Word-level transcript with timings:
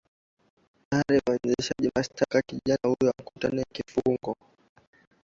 tayari 0.89 1.21
waendesha 1.27 1.73
mashtaka 1.75 1.93
wametaka 1.97 2.41
kijana 2.41 2.79
huyo 2.99 3.13
akutane 3.19 3.55
na 3.57 3.63
kifungo 3.73 4.37